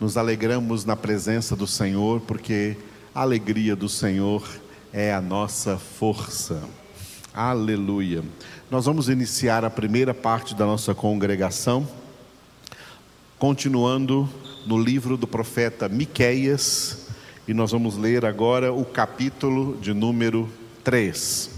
[0.00, 2.74] nos alegramos na presença do Senhor, porque
[3.14, 4.48] a alegria do Senhor
[4.94, 6.62] é a nossa força.
[7.34, 8.24] Aleluia.
[8.70, 11.86] Nós vamos iniciar a primeira parte da nossa congregação,
[13.38, 14.26] continuando
[14.66, 17.08] no livro do profeta Miqueias,
[17.46, 20.48] e nós vamos ler agora o capítulo de número
[20.82, 21.50] 3.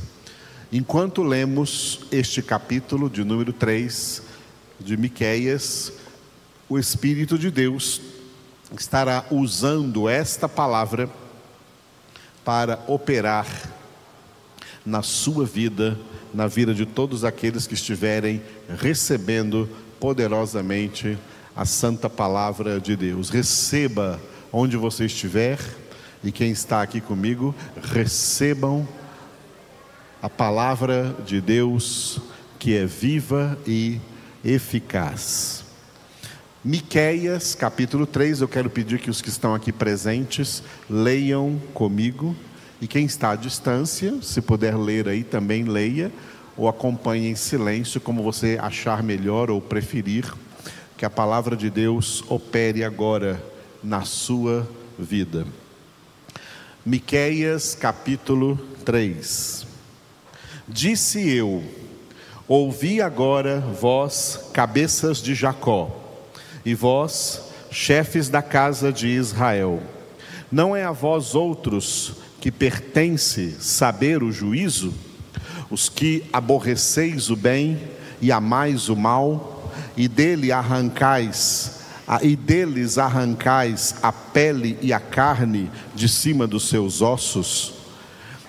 [0.73, 4.21] Enquanto lemos este capítulo de número 3
[4.81, 5.93] de Miqueias,
[6.69, 8.01] o Espírito de Deus
[8.79, 11.09] estará usando esta palavra
[12.45, 13.47] para operar
[14.85, 15.99] na sua vida,
[16.35, 18.43] na vida de todos aqueles que estiverem
[18.81, 19.69] recebendo
[20.01, 21.19] poderosamente
[21.55, 23.31] a santa palavra de Deus.
[23.31, 25.59] Receba onde você estiver
[26.25, 28.87] e quem está aqui comigo, recebam
[30.21, 32.21] a palavra de Deus
[32.59, 34.01] que é viva e
[34.45, 35.62] eficaz.
[36.65, 42.37] Miqueias, capítulo 3, eu quero pedir que os que estão aqui presentes leiam comigo
[42.81, 46.13] e quem está à distância, se puder ler aí também leia
[46.57, 50.33] ou acompanhe em silêncio como você achar melhor ou preferir,
[50.97, 53.43] que a palavra de Deus opere agora
[53.83, 54.65] na sua
[54.97, 55.45] vida.
[56.87, 59.67] Miqueias capítulo 3.
[60.69, 61.61] Disse eu:
[62.47, 66.02] Ouvi agora, vós, cabeças de Jacó,
[66.65, 69.83] e vós, chefes da casa de Israel.
[70.51, 74.93] Não é a vós outros que pertence saber o juízo?
[75.71, 77.81] Os que aborreceis o bem
[78.21, 81.83] e amais o mal, e dele arrancais
[82.21, 87.75] e deles arrancais a pele e a carne de cima dos seus ossos,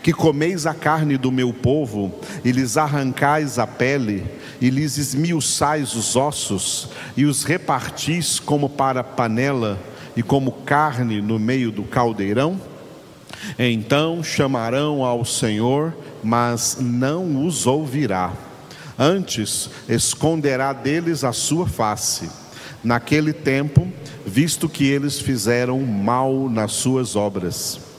[0.04, 4.26] que comeis a carne do meu povo, e lhes arrancais a pele,
[4.60, 9.80] e lhes esmiuçais os ossos, e os repartis como para panela,
[10.16, 12.60] e como carne no meio do caldeirão?
[13.58, 18.34] Então chamarão ao Senhor, mas não os ouvirá.
[19.00, 22.30] Antes esconderá deles a sua face.
[22.84, 23.88] Naquele tempo,
[24.26, 27.93] visto que eles fizeram mal nas suas obras.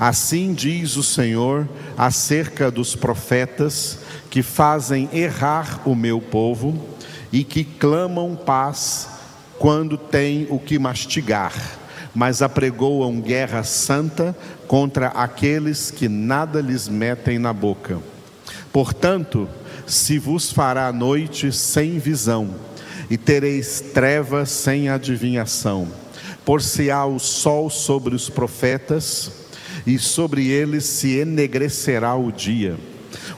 [0.00, 3.98] Assim diz o Senhor acerca dos profetas
[4.30, 6.82] que fazem errar o meu povo
[7.30, 9.06] e que clamam paz
[9.58, 11.52] quando têm o que mastigar,
[12.14, 14.34] mas apregoam guerra santa
[14.66, 17.98] contra aqueles que nada lhes metem na boca.
[18.72, 19.46] Portanto,
[19.86, 22.54] se vos fará noite sem visão,
[23.10, 25.88] e tereis trevas sem adivinhação,
[26.42, 29.39] por-se-á o sol sobre os profetas,
[29.86, 32.76] e sobre eles se enegrecerá o dia.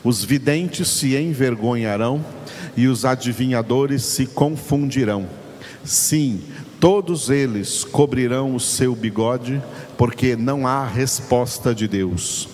[0.04, 2.24] Os videntes se envergonharão
[2.76, 5.28] e os adivinhadores se confundirão.
[5.84, 6.42] Sim,
[6.80, 9.62] todos eles cobrirão o seu bigode,
[9.96, 12.48] porque não há resposta de Deus.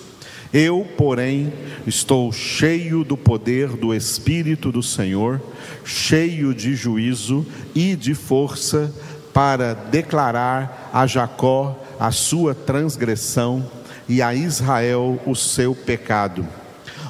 [0.51, 1.53] Eu, porém,
[1.85, 5.39] estou cheio do poder do Espírito do Senhor,
[5.85, 7.45] cheio de juízo
[7.75, 8.93] e de força,
[9.31, 13.63] para declarar a Jacó a sua transgressão
[14.09, 16.45] e a Israel o seu pecado.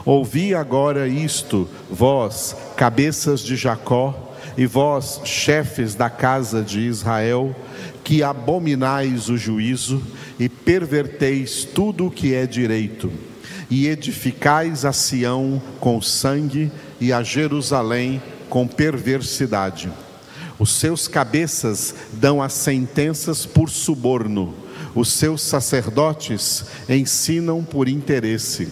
[0.05, 4.27] Ouvi agora isto, vós, cabeças de Jacó,
[4.57, 7.55] e vós, chefes da casa de Israel,
[8.03, 10.01] que abominais o juízo
[10.37, 13.09] e perverteis tudo o que é direito,
[13.69, 19.89] e edificais a Sião com sangue e a Jerusalém com perversidade.
[20.57, 28.67] Os seus cabeças dão as sentenças por suborno os seus sacerdotes ensinam por interesse,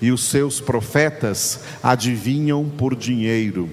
[0.00, 3.68] e os seus profetas adivinham por dinheiro,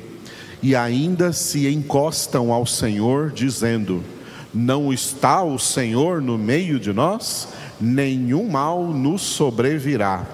[0.62, 4.04] e ainda se encostam ao Senhor, dizendo:
[4.54, 7.48] Não está o Senhor no meio de nós?
[7.80, 10.28] Nenhum mal nos sobrevirá.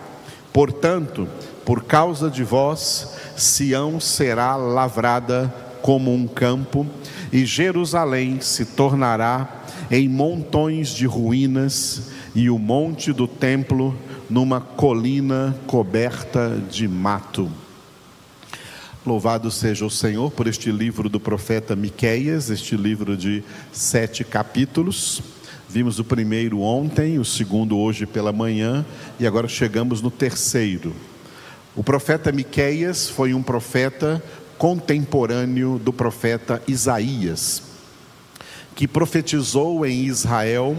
[0.52, 1.28] Portanto,
[1.64, 6.88] por causa de vós, Sião será lavrada como um campo,
[7.32, 13.98] e Jerusalém se tornará em montões de ruínas e o monte do templo
[14.30, 17.50] numa colina coberta de mato.
[19.06, 25.22] Louvado seja o Senhor por este livro do profeta Miqueias, este livro de sete capítulos.
[25.70, 28.84] Vimos o primeiro ontem, o segundo hoje pela manhã
[29.20, 30.94] e agora chegamos no terceiro.
[31.76, 34.24] O profeta Miqueias foi um profeta
[34.58, 37.75] contemporâneo do profeta Isaías
[38.76, 40.76] que profetizou em Israel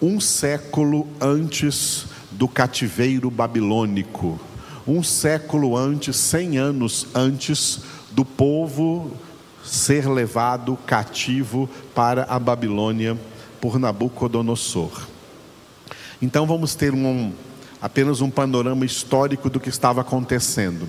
[0.00, 4.40] um século antes do cativeiro babilônico,
[4.86, 7.80] um século antes, cem anos antes
[8.10, 9.12] do povo
[9.62, 13.18] ser levado cativo para a Babilônia
[13.60, 15.06] por Nabucodonosor.
[16.22, 17.32] Então vamos ter um,
[17.82, 20.86] apenas um panorama histórico do que estava acontecendo.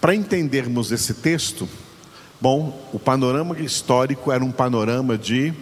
[0.00, 1.68] Para entendermos esse texto,
[2.40, 5.54] bom, o panorama histórico era um panorama de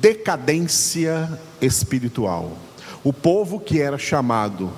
[0.00, 2.56] decadência espiritual.
[3.04, 4.72] O povo que era chamado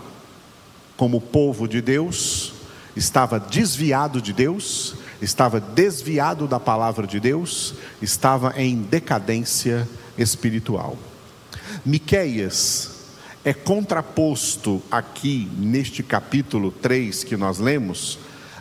[0.96, 2.52] como povo de Deus
[2.96, 9.88] estava desviado de Deus, estava desviado da palavra de Deus, estava em decadência
[10.18, 10.98] espiritual.
[11.84, 12.90] Miqueias
[13.44, 18.18] é contraposto aqui neste capítulo 3 que nós lemos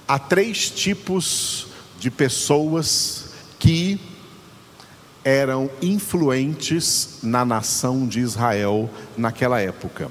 [0.08, 1.68] a três tipos
[2.00, 4.00] de pessoas que
[5.24, 10.10] eram influentes na nação de Israel naquela época.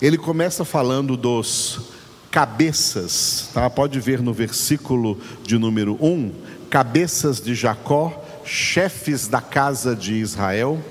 [0.00, 1.92] Ele começa falando dos
[2.30, 3.68] cabeças, tá?
[3.70, 6.32] pode ver no versículo de número 1,
[6.70, 10.82] cabeças de Jacó, chefes da casa de Israel.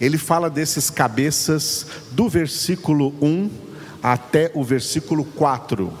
[0.00, 3.50] Ele fala desses cabeças do versículo 1
[4.02, 5.92] até o versículo 4.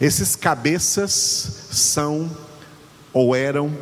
[0.00, 2.30] Esses cabeças são
[3.12, 3.72] ou eram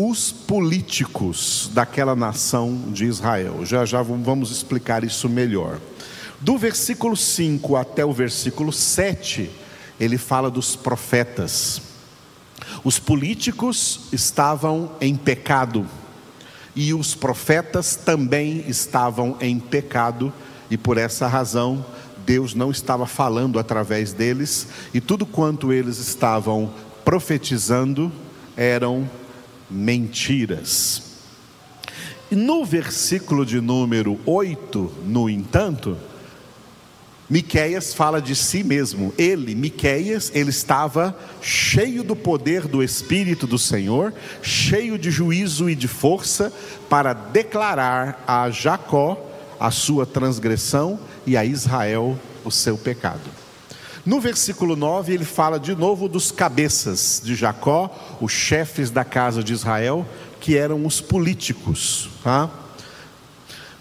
[0.00, 3.66] os políticos daquela nação de Israel.
[3.66, 5.80] Já já vamos explicar isso melhor.
[6.40, 9.50] Do versículo 5 até o versículo 7,
[9.98, 11.82] ele fala dos profetas.
[12.84, 15.84] Os políticos estavam em pecado
[16.76, 20.32] e os profetas também estavam em pecado,
[20.70, 21.84] e por essa razão
[22.24, 26.72] Deus não estava falando através deles, e tudo quanto eles estavam
[27.04, 28.12] profetizando
[28.56, 29.10] eram
[29.70, 31.02] mentiras.
[32.30, 35.96] No versículo de número 8, no entanto,
[37.28, 39.12] Miqueias fala de si mesmo.
[39.18, 45.74] Ele, Miqueias, ele estava cheio do poder do espírito do Senhor, cheio de juízo e
[45.74, 46.52] de força
[46.88, 49.26] para declarar a Jacó
[49.60, 53.47] a sua transgressão e a Israel o seu pecado.
[54.08, 59.44] No versículo 9, ele fala de novo dos cabeças de Jacó, os chefes da casa
[59.44, 60.08] de Israel,
[60.40, 62.08] que eram os políticos.
[62.24, 62.48] Tá?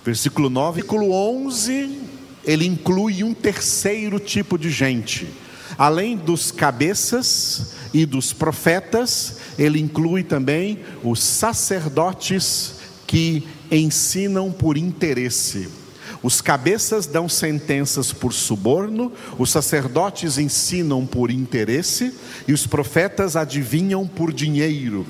[0.03, 2.01] Versículo 9, versículo 11,
[2.43, 5.29] ele inclui um terceiro tipo de gente.
[5.77, 15.86] Além dos cabeças e dos profetas, ele inclui também os sacerdotes que ensinam por interesse.
[16.27, 22.13] Os cabeças dão sentenças por suborno, os sacerdotes ensinam por interesse
[22.45, 25.07] e os profetas adivinham por dinheiro.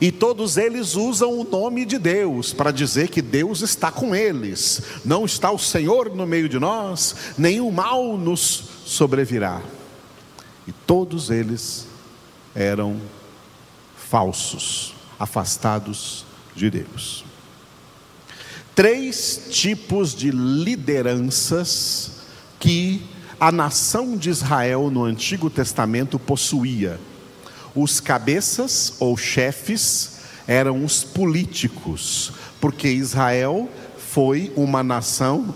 [0.00, 4.80] E todos eles usam o nome de Deus para dizer que Deus está com eles.
[5.04, 9.60] Não está o Senhor no meio de nós, nenhum mal nos sobrevirá.
[10.64, 11.88] E todos eles
[12.54, 13.00] eram
[13.96, 16.24] falsos, afastados
[16.54, 17.29] de Deus
[18.80, 22.12] três tipos de lideranças
[22.58, 23.02] que
[23.38, 26.98] a nação de Israel no Antigo Testamento possuía.
[27.74, 33.68] Os cabeças ou chefes eram os políticos, porque Israel
[33.98, 35.54] foi uma nação,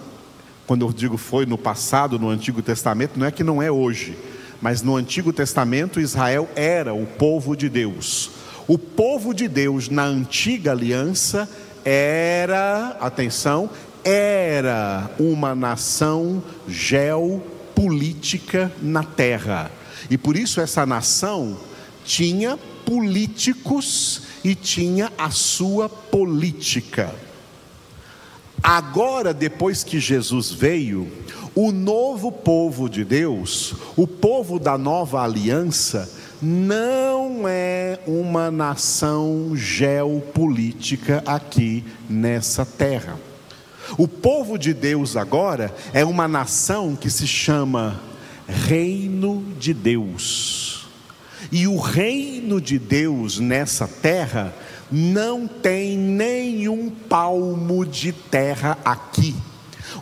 [0.66, 4.18] quando eu digo foi no passado, no Antigo Testamento, não é que não é hoje,
[4.60, 8.32] mas no Antigo Testamento Israel era o povo de Deus.
[8.68, 11.48] O povo de Deus na antiga aliança
[11.84, 13.68] era, atenção,
[14.02, 19.70] era uma nação geopolítica na terra.
[20.10, 21.56] E por isso essa nação
[22.04, 27.14] tinha políticos e tinha a sua política.
[28.62, 31.10] Agora, depois que Jesus veio,
[31.54, 36.10] o novo povo de Deus, o povo da nova aliança,
[36.42, 43.18] não é uma nação geopolítica aqui nessa terra.
[43.98, 48.00] O povo de Deus agora é uma nação que se chama
[48.48, 50.86] Reino de Deus.
[51.52, 54.54] E o reino de Deus nessa terra
[54.90, 59.34] não tem nenhum palmo de terra aqui.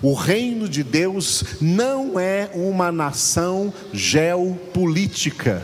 [0.01, 5.62] O reino de Deus não é uma nação geopolítica.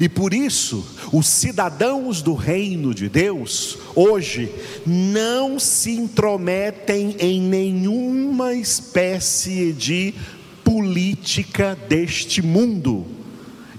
[0.00, 4.52] E por isso, os cidadãos do reino de Deus, hoje,
[4.86, 10.14] não se intrometem em nenhuma espécie de
[10.62, 13.06] política deste mundo.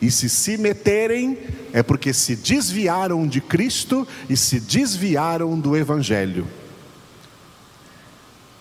[0.01, 1.37] E se se meterem,
[1.71, 6.47] é porque se desviaram de Cristo e se desviaram do Evangelho.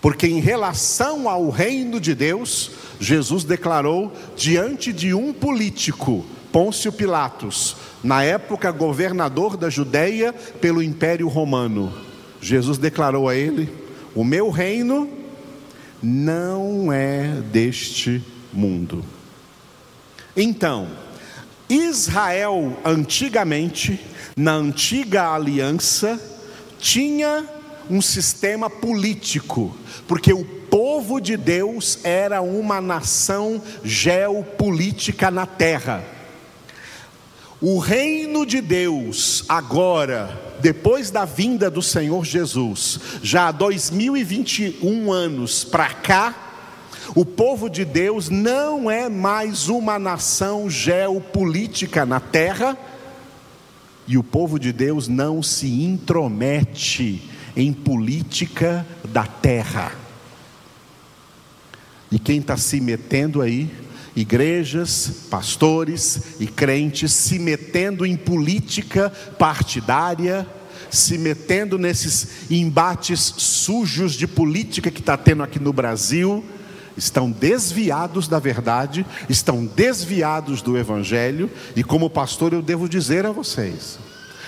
[0.01, 7.75] Porque em relação ao reino de Deus, Jesus declarou diante de um político, Pôncio Pilatos,
[8.03, 11.93] na época governador da Judéia pelo Império Romano.
[12.41, 13.69] Jesus declarou a ele:
[14.15, 15.09] O meu reino
[16.01, 19.03] não é deste mundo.
[20.35, 20.87] Então,
[21.69, 23.99] Israel antigamente,
[24.35, 26.19] na antiga aliança,
[26.79, 27.45] tinha
[27.89, 29.75] um sistema político,
[30.07, 36.03] porque o povo de Deus era uma nação geopolítica na terra.
[37.61, 45.65] O reino de Deus, agora, depois da vinda do Senhor Jesus, já há 2021 anos
[45.65, 46.49] para cá,
[47.13, 52.77] o povo de Deus não é mais uma nação geopolítica na terra,
[54.07, 59.91] e o povo de Deus não se intromete em política da terra.
[62.09, 63.69] E quem está se metendo aí?
[64.19, 69.09] Igrejas, pastores e crentes se metendo em política
[69.39, 70.45] partidária,
[70.91, 76.43] se metendo nesses embates sujos de política que está tendo aqui no Brasil,
[76.97, 83.31] estão desviados da verdade, estão desviados do Evangelho, e como pastor eu devo dizer a
[83.31, 83.99] vocês: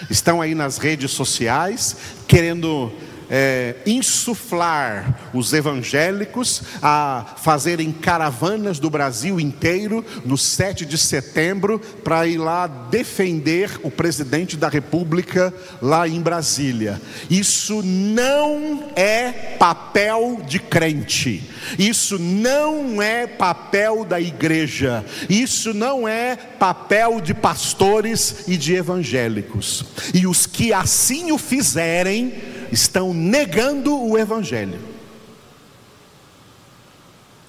[0.10, 1.96] estão aí nas redes sociais
[2.28, 2.92] querendo
[3.32, 12.28] é, insuflar os evangélicos a fazerem caravanas do Brasil inteiro no 7 de setembro para
[12.28, 17.02] ir lá defender o presidente da República lá em Brasília.
[17.30, 26.36] Isso não é papel de crente, isso não é papel da igreja, isso não é
[26.36, 29.86] papel de pastores e de evangélicos.
[30.14, 32.34] E os que assim o fizerem,
[32.72, 34.80] estão negando o Evangelho.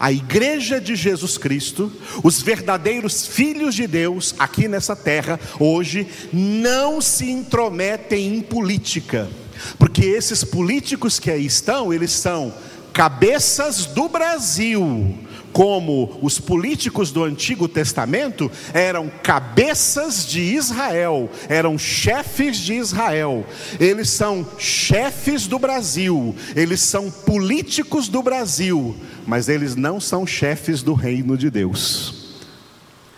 [0.02, 1.92] A igreja de Jesus Cristo,
[2.24, 9.30] os verdadeiros filhos de Deus aqui nessa terra, hoje, não se intrometem em política,
[9.78, 12.52] porque esses políticos que aí estão, eles são
[12.92, 15.16] cabeças do Brasil,
[15.52, 23.44] como os políticos do Antigo Testamento eram cabeças de Israel, eram chefes de Israel.
[23.78, 30.82] Eles são chefes do Brasil, eles são políticos do Brasil, mas eles não são chefes
[30.82, 32.22] do reino de Deus.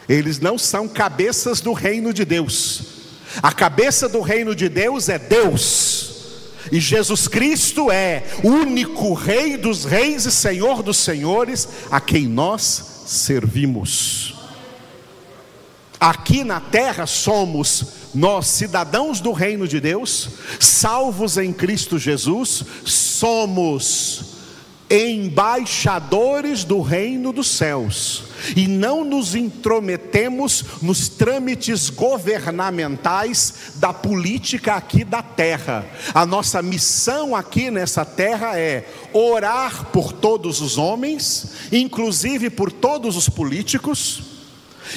[0.08, 2.82] Eles não são cabeças do reino de Deus.
[3.42, 6.03] A cabeça do reino de Deus é Deus.
[6.72, 13.04] E Jesus Cristo é único Rei dos Reis e Senhor dos Senhores a quem nós
[13.06, 14.34] servimos.
[16.00, 20.28] Aqui na terra somos nós, cidadãos do reino de Deus,
[20.60, 24.33] salvos em Cristo Jesus, somos
[24.90, 28.24] embaixadores do reino dos céus
[28.54, 35.86] e não nos intrometemos nos trâmites governamentais da política aqui da terra.
[36.12, 43.16] A nossa missão aqui nessa terra é orar por todos os homens, inclusive por todos
[43.16, 44.22] os políticos.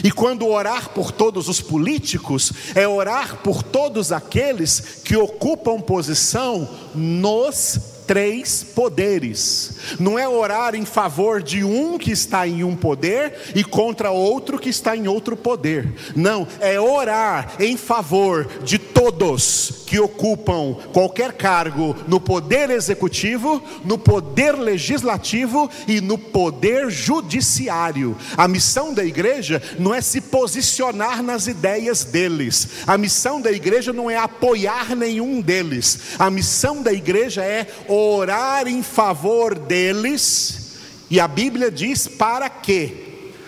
[0.04, 6.70] E quando orar por todos os políticos, é orar por todos aqueles que ocupam posição
[6.94, 9.98] nos três poderes.
[10.00, 14.58] Não é orar em favor de um que está em um poder e contra outro
[14.58, 15.94] que está em outro poder.
[16.16, 23.98] Não, é orar em favor de todos que ocupam qualquer cargo no poder executivo, no
[23.98, 28.18] poder legislativo e no poder judiciário.
[28.36, 32.68] A missão da igreja não é se posicionar nas ideias deles.
[32.86, 36.00] A missão da igreja não é apoiar nenhum deles.
[36.20, 40.68] A missão da igreja é orar em favor deles,
[41.10, 43.06] e a Bíblia diz para quê?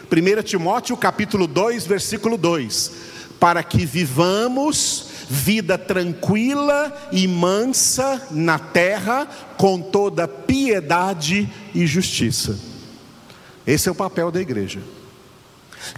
[0.10, 2.91] 1 Timóteo capítulo 2, versículo 2:
[3.39, 12.57] para que vivamos vida tranquila e mansa na terra, com toda piedade e justiça.
[13.65, 14.81] Esse é o papel da igreja.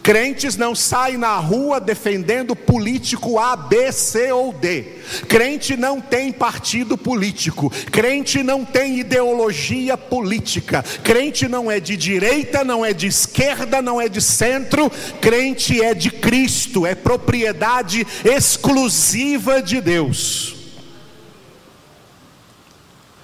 [0.03, 4.83] Crentes não saem na rua defendendo político A, B, C ou D.
[5.27, 7.71] Crente não tem partido político.
[7.91, 10.83] Crente não tem ideologia política.
[11.03, 14.91] Crente não é de direita, não é de esquerda, não é de centro.
[15.19, 20.60] Crente é de Cristo, é propriedade exclusiva de Deus.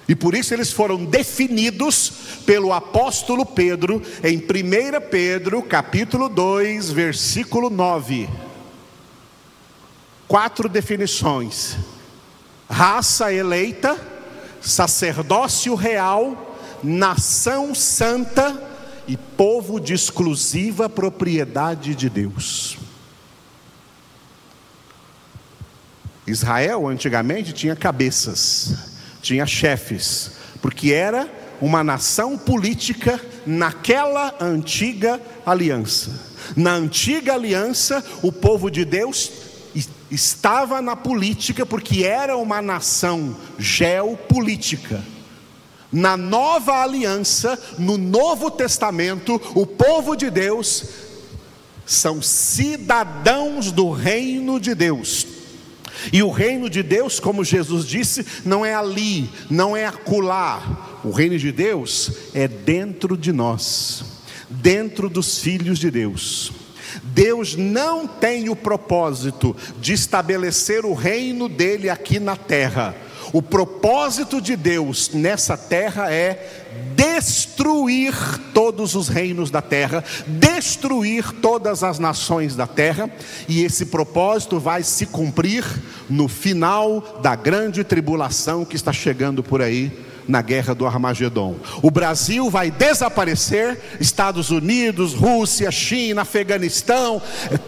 [0.08, 2.10] E por isso eles foram definidos
[2.46, 4.42] pelo apóstolo Pedro em 1
[5.10, 8.26] Pedro, capítulo 2, versículo 9.
[10.26, 11.76] Quatro definições:
[12.70, 14.00] raça eleita,
[14.62, 18.66] sacerdócio real, nação santa
[19.06, 22.78] e povo de exclusiva propriedade de Deus.
[26.26, 28.87] Israel antigamente tinha cabeças
[29.22, 31.28] tinha chefes, porque era
[31.60, 36.28] uma nação política naquela antiga aliança.
[36.56, 39.30] Na antiga aliança, o povo de Deus
[40.10, 45.02] estava na política porque era uma nação geopolítica.
[45.90, 50.84] Na nova aliança, no Novo Testamento, o povo de Deus
[51.86, 55.26] são cidadãos do reino de Deus.
[56.12, 61.00] E o reino de Deus, como Jesus disse, não é ali, não é acolá.
[61.04, 64.04] O reino de Deus é dentro de nós,
[64.48, 66.52] dentro dos filhos de Deus.
[67.02, 72.94] Deus não tem o propósito de estabelecer o reino dele aqui na terra.
[73.32, 78.14] O propósito de Deus nessa terra é destruir
[78.54, 83.10] todos os reinos da terra, destruir todas as nações da terra,
[83.48, 85.64] e esse propósito vai se cumprir
[86.08, 89.92] no final da grande tribulação que está chegando por aí
[90.28, 91.56] na guerra do Armagedon.
[91.82, 97.20] O Brasil vai desaparecer, Estados Unidos, Rússia, China, Afeganistão,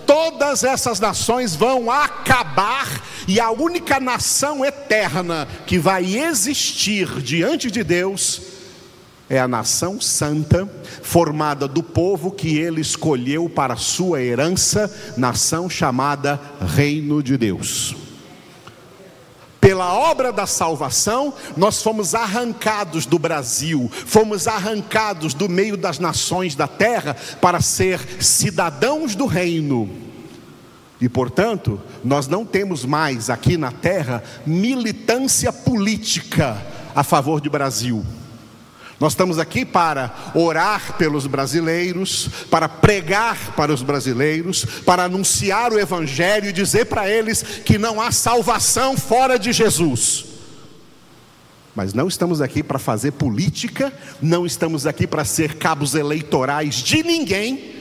[0.07, 7.83] todas essas nações vão acabar e a única nação eterna que vai existir diante de
[7.83, 8.61] Deus
[9.31, 10.69] é a nação santa,
[11.03, 16.41] formada do povo que ele escolheu para sua herança, nação chamada
[16.75, 18.10] Reino de Deus.
[19.71, 26.57] Pela obra da salvação, nós fomos arrancados do Brasil, fomos arrancados do meio das nações
[26.57, 29.89] da terra para ser cidadãos do reino.
[31.01, 36.61] E portanto, nós não temos mais aqui na terra militância política
[36.93, 38.05] a favor do Brasil.
[39.01, 45.79] Nós estamos aqui para orar pelos brasileiros, para pregar para os brasileiros, para anunciar o
[45.79, 50.27] Evangelho e dizer para eles que não há salvação fora de Jesus.
[51.75, 53.91] Mas não estamos aqui para fazer política,
[54.21, 57.77] não estamos aqui para ser cabos eleitorais de ninguém,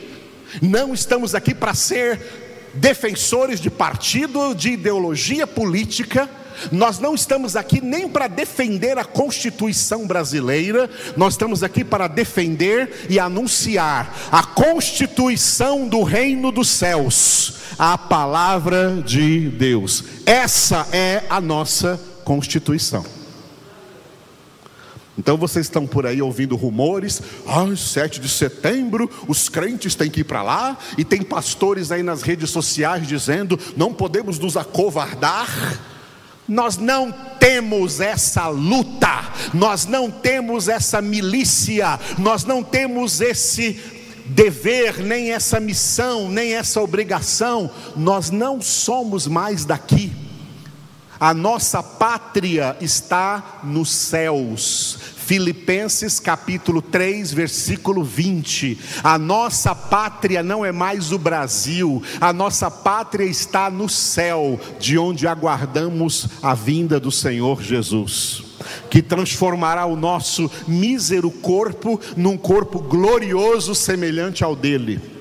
[0.61, 6.29] não estamos aqui para ser defensores de partido, de ideologia política,
[6.71, 13.07] nós não estamos aqui nem para defender a Constituição brasileira, nós estamos aqui para defender
[13.09, 20.03] e anunciar a Constituição do Reino dos Céus, a palavra de Deus.
[20.25, 23.19] Essa é a nossa Constituição.
[25.19, 30.21] Então vocês estão por aí ouvindo rumores, ah, 7 de setembro, os crentes têm que
[30.21, 35.77] ir para lá, e tem pastores aí nas redes sociais dizendo: não podemos nos acovardar.
[36.49, 43.79] Nós não temos essa luta, nós não temos essa milícia, nós não temos esse
[44.25, 50.11] dever, nem essa missão, nem essa obrigação, nós não somos mais daqui.
[51.19, 54.97] A nossa pátria está nos céus.
[55.17, 58.79] Filipenses capítulo 3, versículo 20.
[59.03, 64.97] A nossa pátria não é mais o Brasil, a nossa pátria está no céu, de
[64.97, 68.43] onde aguardamos a vinda do Senhor Jesus
[68.89, 75.18] que transformará o nosso mísero corpo num corpo glorioso semelhante ao dele.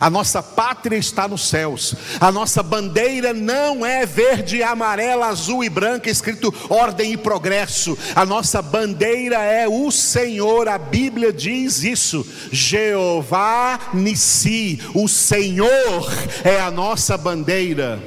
[0.00, 1.94] A nossa pátria está nos céus.
[2.20, 7.96] A nossa bandeira não é verde, amarela, azul e branca, escrito ordem e progresso.
[8.14, 10.68] A nossa bandeira é o Senhor.
[10.68, 12.26] A Bíblia diz isso.
[12.52, 16.12] Jeová Nissi, o Senhor
[16.44, 18.02] é a nossa bandeira.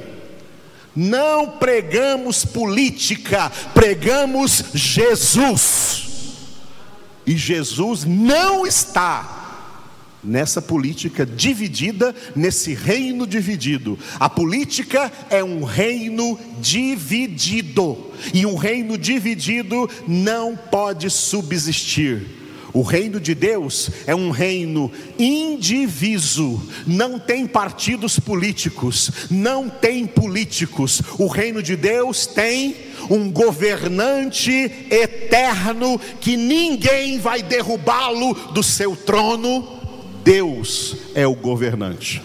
[0.94, 6.08] Não pregamos política, pregamos Jesus.
[7.26, 9.39] E Jesus não está
[10.22, 13.98] nessa política dividida, nesse reino dividido.
[14.18, 17.96] A política é um reino dividido,
[18.32, 22.40] e um reino dividido não pode subsistir.
[22.72, 31.02] O reino de Deus é um reino indiviso, não tem partidos políticos, não tem políticos.
[31.18, 32.76] O reino de Deus tem
[33.10, 34.52] um governante
[34.88, 39.79] eterno que ninguém vai derrubá-lo do seu trono
[40.30, 42.22] Deus é o governante.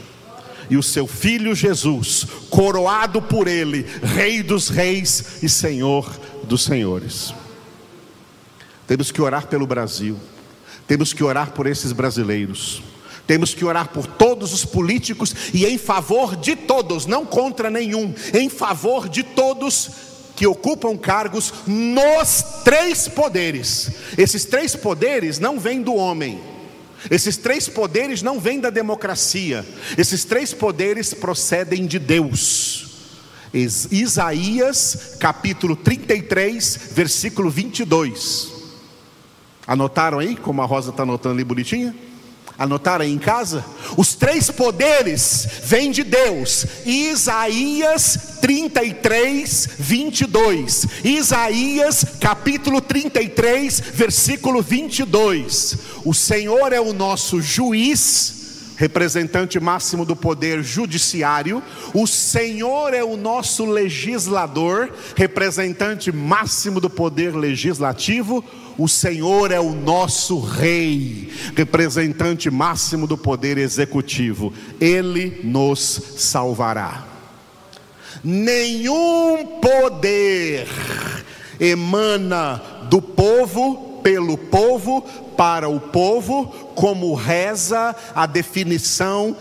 [0.69, 7.33] E o seu filho Jesus, coroado por ele, Rei dos Reis e Senhor dos Senhores.
[8.85, 10.19] Temos que orar pelo Brasil,
[10.87, 12.83] temos que orar por esses brasileiros,
[13.25, 18.13] temos que orar por todos os políticos e em favor de todos, não contra nenhum,
[18.35, 19.89] em favor de todos
[20.35, 23.89] que ocupam cargos nos três poderes.
[24.15, 26.54] Esses três poderes não vêm do homem
[27.09, 29.65] esses três poderes não vêm da democracia,
[29.97, 32.85] esses três poderes procedem de Deus.
[33.53, 38.53] Isaías capítulo 33, versículo 22.
[39.65, 41.95] Anotaram aí, como a Rosa está anotando ali bonitinha?
[42.57, 43.65] Anotaram aí em casa?
[43.97, 46.65] Os três poderes vêm de Deus.
[46.85, 50.87] Isaías 33, 22.
[51.03, 55.77] Isaías capítulo 33, versículo 22.
[56.05, 58.35] O Senhor é o nosso juiz
[58.77, 61.63] representante máximo do poder judiciário,
[61.93, 68.43] o Senhor é o nosso legislador, representante máximo do poder legislativo,
[68.77, 77.05] o Senhor é o nosso rei, representante máximo do poder executivo, ele nos salvará.
[78.23, 80.67] Nenhum poder
[81.59, 85.01] emana do povo, pelo povo,
[85.37, 89.35] para o povo, como reza a definição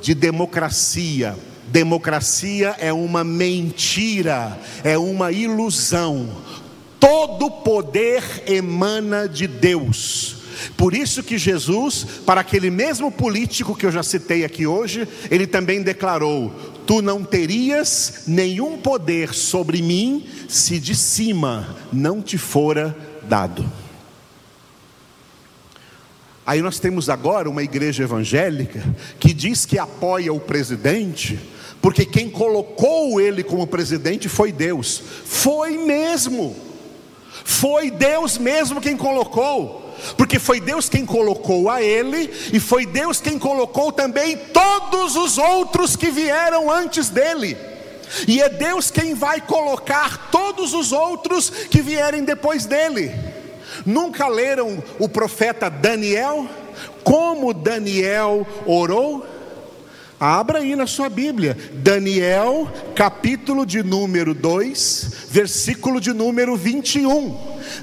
[0.00, 1.36] de democracia.
[1.68, 6.28] Democracia é uma mentira, é uma ilusão.
[7.12, 10.36] Todo poder emana de Deus.
[10.78, 15.46] Por isso que Jesus, para aquele mesmo político que eu já citei aqui hoje, ele
[15.46, 16.50] também declarou:
[16.86, 23.70] Tu não terias nenhum poder sobre mim se de cima não te fora dado.
[26.46, 28.82] Aí nós temos agora uma igreja evangélica
[29.20, 31.38] que diz que apoia o presidente,
[31.82, 35.02] porque quem colocou ele como presidente foi Deus.
[35.26, 36.71] Foi mesmo.
[37.44, 39.82] Foi Deus mesmo quem colocou.
[40.16, 45.38] Porque foi Deus quem colocou a ele, e foi Deus quem colocou também todos os
[45.38, 47.56] outros que vieram antes dele.
[48.26, 53.12] E é Deus quem vai colocar todos os outros que vierem depois dele.
[53.86, 56.46] Nunca leram o profeta Daniel?
[57.02, 59.26] Como Daniel orou?
[60.22, 67.36] Abra aí na sua Bíblia, Daniel, capítulo de número 2, versículo de número 21.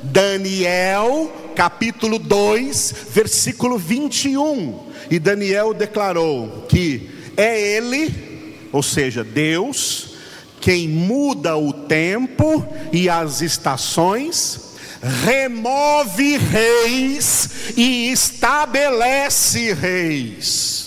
[0.03, 4.87] Daniel, capítulo 2, versículo 21.
[5.11, 10.15] E Daniel declarou que é ele, ou seja, Deus,
[10.61, 14.77] quem muda o tempo e as estações
[15.25, 20.78] remove reis e estabelece reis.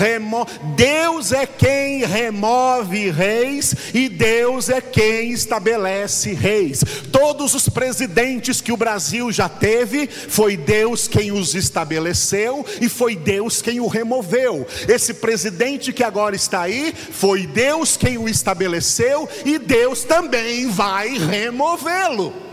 [0.00, 0.46] Remo...
[0.74, 6.82] Deus é quem remove reis e Deus é quem estabelece reis.
[7.12, 13.14] Todos os presidentes que o Brasil já teve, foi Deus quem os estabeleceu e foi
[13.14, 14.66] Deus quem o removeu.
[14.88, 21.18] Esse presidente que agora está aí, foi Deus quem o estabeleceu e Deus também vai
[21.18, 22.49] removê-lo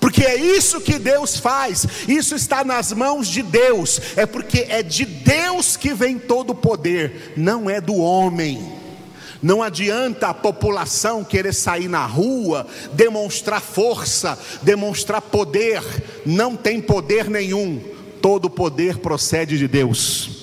[0.00, 4.82] porque é isso que Deus faz, isso está nas mãos de Deus, é porque é
[4.82, 8.76] de Deus que vem todo o poder, não é do homem.
[9.40, 15.80] Não adianta a população querer sair na rua, demonstrar força, demonstrar poder,
[16.26, 17.80] não tem poder nenhum,
[18.20, 20.37] todo poder procede de Deus.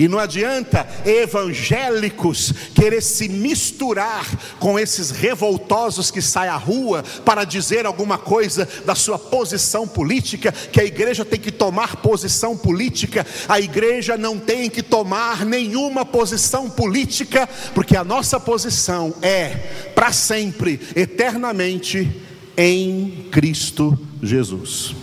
[0.00, 4.26] E não adianta evangélicos querer se misturar
[4.58, 10.52] com esses revoltosos que saem à rua para dizer alguma coisa da sua posição política,
[10.52, 13.26] que a igreja tem que tomar posição política.
[13.46, 19.50] A igreja não tem que tomar nenhuma posição política, porque a nossa posição é
[19.94, 22.10] para sempre, eternamente
[22.56, 24.94] em Cristo Jesus.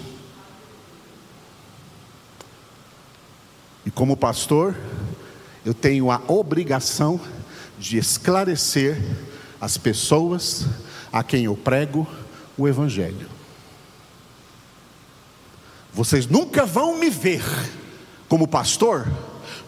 [3.88, 4.76] E como pastor,
[5.66, 7.18] eu tenho a obrigação
[7.80, 9.02] de esclarecer
[9.62, 10.66] as pessoas
[11.10, 12.06] a quem eu prego
[12.58, 13.30] o Evangelho.
[15.94, 17.42] Vocês nunca vão me ver
[18.28, 19.08] como pastor,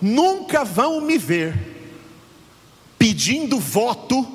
[0.01, 1.58] nunca vão me ver
[2.97, 4.27] pedindo voto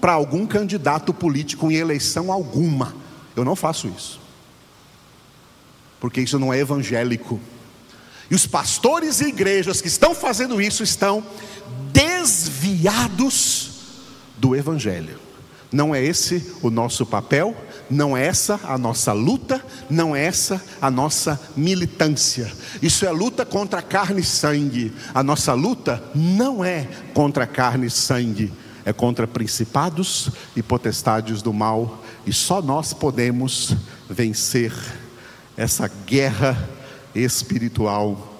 [0.00, 2.92] para algum candidato político em eleição alguma.
[3.36, 4.20] Eu não faço isso,
[6.00, 7.40] porque isso não é evangélico.
[8.30, 11.24] E os pastores e igrejas que estão fazendo isso estão
[11.92, 13.70] desviados
[14.36, 15.18] do Evangelho.
[15.72, 17.54] Não é esse o nosso papel,
[17.90, 22.50] não é essa a nossa luta, não é essa a nossa militância.
[22.80, 24.92] Isso é luta contra carne e sangue.
[25.14, 28.52] A nossa luta não é contra carne e sangue,
[28.84, 32.02] é contra principados e potestades do mal.
[32.26, 33.76] E só nós podemos
[34.08, 34.72] vencer
[35.56, 36.77] essa guerra
[37.18, 38.34] espiritual,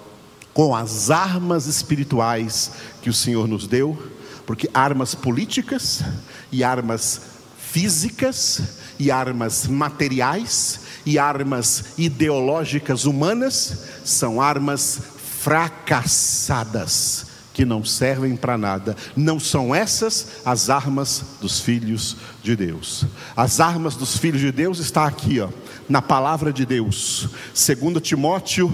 [0.53, 3.97] com as armas espirituais que o Senhor nos deu,
[4.45, 6.03] porque armas políticas
[6.51, 7.21] e armas
[7.57, 14.99] físicas e armas materiais e armas ideológicas humanas são armas
[15.41, 18.95] fracassadas que não servem para nada.
[19.15, 23.05] Não são essas as armas dos filhos de Deus.
[23.35, 25.49] As armas dos filhos de Deus está aqui, ó,
[25.87, 27.29] na palavra de Deus.
[27.53, 28.71] Segundo Timóteo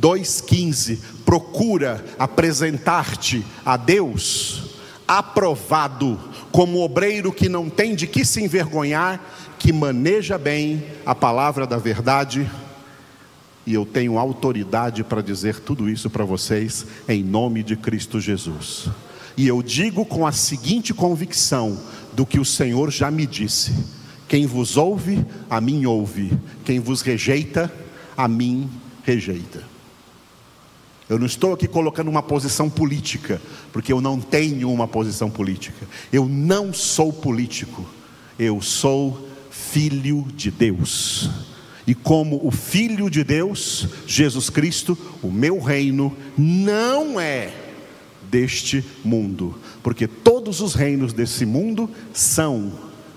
[0.00, 4.68] 2:15, procura apresentar-te a Deus
[5.08, 6.20] aprovado
[6.52, 9.18] como obreiro que não tem de que se envergonhar,
[9.58, 12.48] que maneja bem a palavra da verdade
[13.68, 18.88] e eu tenho autoridade para dizer tudo isso para vocês, em nome de Cristo Jesus.
[19.36, 21.78] E eu digo com a seguinte convicção
[22.14, 23.74] do que o Senhor já me disse:
[24.26, 26.32] quem vos ouve, a mim ouve,
[26.64, 27.70] quem vos rejeita,
[28.16, 28.70] a mim
[29.04, 29.62] rejeita.
[31.06, 33.38] Eu não estou aqui colocando uma posição política,
[33.70, 35.86] porque eu não tenho uma posição política.
[36.10, 37.84] Eu não sou político,
[38.38, 41.28] eu sou filho de Deus
[41.88, 47.50] e como o Filho de Deus, Jesus Cristo, o meu reino não é
[48.30, 52.70] deste mundo, porque todos os reinos desse mundo são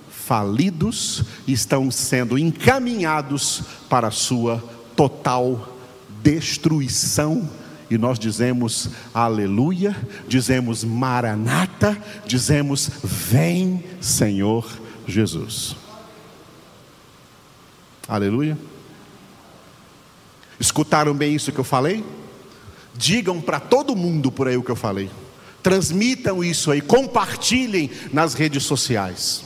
[0.09, 4.63] falidos e estão sendo encaminhados para a sua
[4.95, 5.77] total
[6.23, 7.49] destruição.
[7.89, 9.93] E nós dizemos aleluia,
[10.29, 14.65] dizemos maranata, dizemos vem Senhor
[15.05, 15.80] Jesus.
[18.11, 18.57] Aleluia.
[20.59, 22.03] Escutaram bem isso que eu falei?
[22.93, 25.09] Digam para todo mundo por aí o que eu falei.
[25.63, 29.45] Transmitam isso aí, compartilhem nas redes sociais.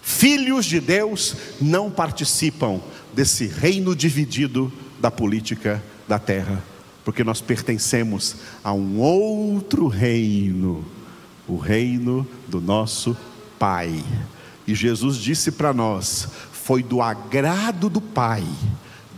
[0.00, 2.80] Filhos de Deus não participam
[3.12, 6.62] desse reino dividido da política da terra,
[7.04, 10.84] porque nós pertencemos a um outro reino,
[11.48, 13.16] o reino do nosso
[13.58, 14.04] Pai.
[14.68, 16.28] E Jesus disse para nós:
[16.68, 18.46] foi do agrado do Pai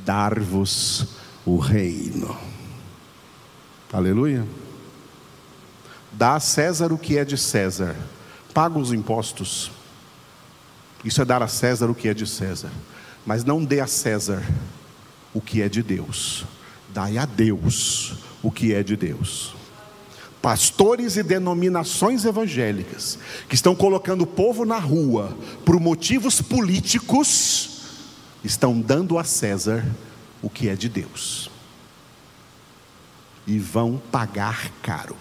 [0.05, 1.05] dar-vos
[1.45, 2.39] o reino.
[3.93, 4.47] Aleluia.
[6.13, 7.97] Dá a César o que é de César,
[8.55, 9.73] paga os impostos.
[11.05, 12.71] Isso é dar a César o que é de César.
[13.27, 14.45] Mas não dê a César
[15.35, 16.45] o que é de Deus.
[16.91, 19.57] Dai a Deus o que é de Deus
[20.41, 27.83] pastores e denominações evangélicas que estão colocando o povo na rua por motivos políticos,
[28.43, 29.85] estão dando a César
[30.43, 31.51] o que é de Deus.
[33.47, 35.17] E vão pagar caro.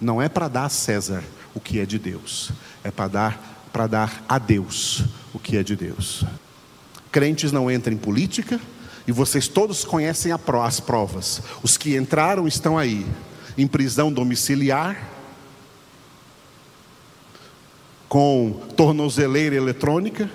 [0.00, 1.22] Não é para dar a César
[1.54, 2.50] o que é de Deus,
[2.82, 6.24] é para dar para dar a Deus o que é de Deus.
[7.10, 8.60] Crentes não entram em política,
[9.06, 11.42] e vocês todos conhecem as provas.
[11.62, 13.06] Os que entraram estão aí,
[13.56, 15.10] em prisão domiciliar,
[18.08, 20.30] com tornozeleira eletrônica,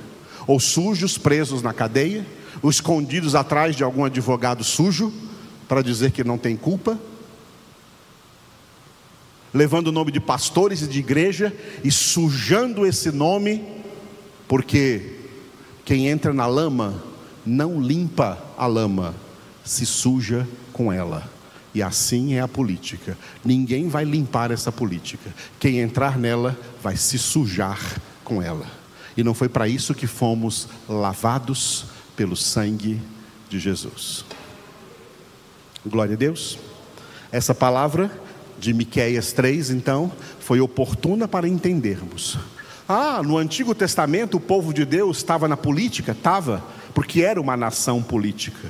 [0.45, 2.25] ou sujos presos na cadeia,
[2.61, 5.13] ou escondidos atrás de algum advogado sujo,
[5.67, 6.99] para dizer que não tem culpa,
[9.53, 13.63] levando o nome de pastores e de igreja e sujando esse nome,
[14.47, 15.15] porque
[15.85, 17.08] quem entra na lama
[17.49, 19.15] não limpa a lama,
[19.63, 21.29] se suja com ela.
[21.73, 23.17] E assim é a política.
[23.43, 25.33] Ninguém vai limpar essa política.
[25.59, 27.79] Quem entrar nela vai se sujar
[28.23, 28.65] com ela.
[29.15, 31.85] E não foi para isso que fomos lavados
[32.15, 33.01] pelo sangue
[33.49, 34.25] de Jesus.
[35.85, 36.57] Glória a Deus.
[37.31, 38.11] Essa palavra
[38.59, 42.37] de Miqueias 3, então, foi oportuna para entendermos.
[42.91, 46.11] Ah, no Antigo Testamento o povo de Deus estava na política?
[46.11, 48.67] Estava porque era uma nação política.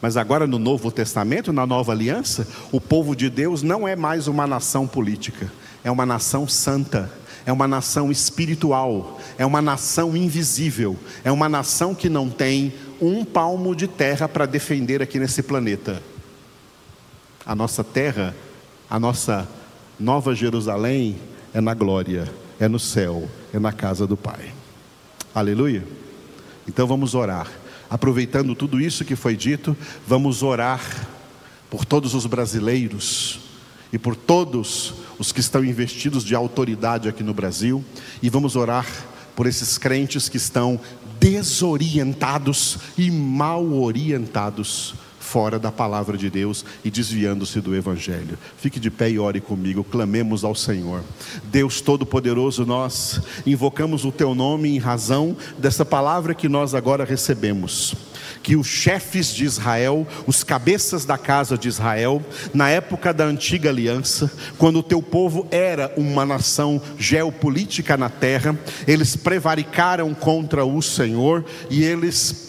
[0.00, 4.28] Mas agora no Novo Testamento, na Nova Aliança, o povo de Deus não é mais
[4.28, 5.50] uma nação política,
[5.82, 7.10] é uma nação santa,
[7.44, 13.24] é uma nação espiritual, é uma nação invisível, é uma nação que não tem um
[13.24, 16.00] palmo de terra para defender aqui nesse planeta.
[17.44, 18.32] A nossa terra,
[18.88, 19.48] a nossa
[19.98, 21.16] Nova Jerusalém
[21.52, 24.52] é na glória, é no céu, é na casa do Pai.
[25.34, 25.86] Aleluia.
[26.66, 27.50] Então vamos orar.
[27.88, 30.80] Aproveitando tudo isso que foi dito, vamos orar
[31.70, 33.40] por todos os brasileiros
[33.92, 37.84] e por todos os que estão investidos de autoridade aqui no Brasil,
[38.22, 38.86] e vamos orar
[39.34, 40.80] por esses crentes que estão
[41.20, 44.94] desorientados e mal orientados
[45.26, 48.38] fora da palavra de Deus e desviando-se do Evangelho.
[48.56, 51.02] Fique de pé e ore comigo, clamemos ao Senhor.
[51.44, 57.94] Deus Todo-Poderoso, nós invocamos o Teu nome em razão dessa palavra que nós agora recebemos
[58.42, 62.22] que os chefes de Israel, os cabeças da casa de Israel,
[62.54, 68.56] na época da antiga aliança, quando o teu povo era uma nação geopolítica na terra,
[68.86, 72.45] eles prevaricaram contra o Senhor e eles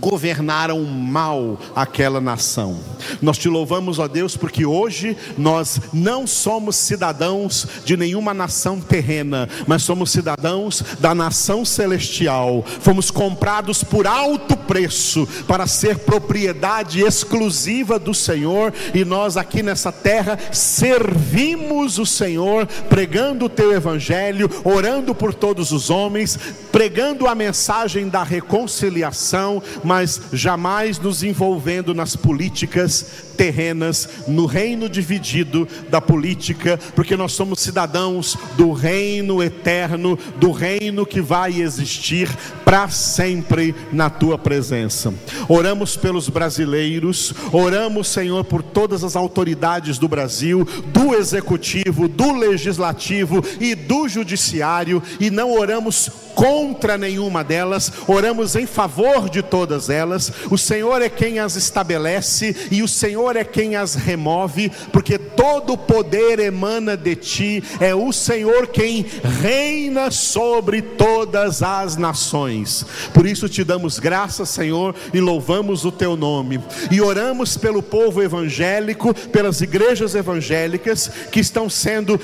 [0.00, 2.78] governaram mal aquela nação.
[3.20, 9.48] Nós te louvamos, ó Deus, porque hoje nós não somos cidadãos de nenhuma nação terrena,
[9.66, 12.64] mas somos cidadãos da nação celestial.
[12.80, 19.92] Fomos comprados por alto preço para ser propriedade exclusiva do Senhor e nós aqui nessa
[19.92, 26.38] terra servimos o Senhor, pregando o teu evangelho, orando por todos os homens,
[26.70, 35.66] pregando a mensagem da reconciliação, mas jamais nos envolvendo nas políticas terrenas, no reino dividido
[35.88, 42.28] da política, porque nós somos cidadãos do reino eterno, do reino que vai existir
[42.64, 45.12] para sempre na tua presença.
[45.48, 53.42] Oramos pelos brasileiros, oramos, Senhor, por todas as autoridades do Brasil, do executivo, do legislativo
[53.60, 60.32] e do judiciário, e não oramos contra nenhuma delas, oramos em favor de todas elas.
[60.50, 65.76] O Senhor é quem as estabelece e o Senhor é quem as remove, porque todo
[65.76, 69.06] poder emana de ti, é o Senhor quem
[69.40, 72.84] reina sobre todas as nações.
[73.12, 76.60] Por isso te damos graças, Senhor, e louvamos o teu nome.
[76.90, 82.20] E oramos pelo povo evangélico, pelas igrejas evangélicas que estão sendo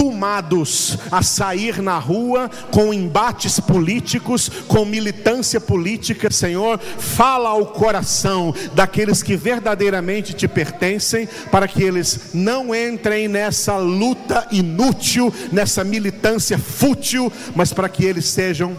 [0.00, 8.54] estumados a sair na rua com embates políticos, com militância política, Senhor, fala ao coração
[8.74, 16.58] daqueles que verdadeiramente te pertencem, para que eles não entrem nessa luta inútil, nessa militância
[16.58, 18.74] fútil, mas para que eles sejam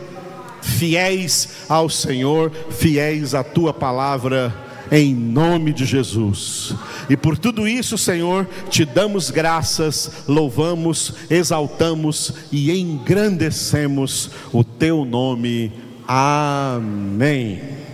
[0.61, 6.75] fiéis ao Senhor, fiéis à tua palavra em nome de Jesus.
[7.09, 15.71] E por tudo isso, Senhor, te damos graças, louvamos, exaltamos e engrandecemos o teu nome.
[16.05, 17.90] Amém.